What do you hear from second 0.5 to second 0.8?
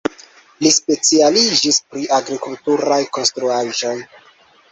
Li